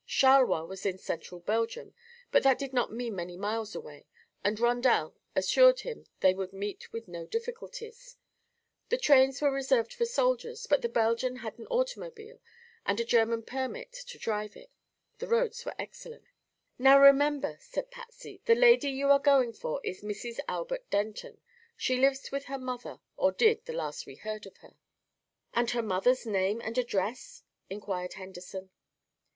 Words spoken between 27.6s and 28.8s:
inquired Henderson.